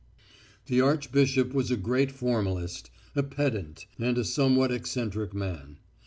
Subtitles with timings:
[0.65, 5.77] The archbishop was a great formalist, a pedant, and a somewhat eccentric man.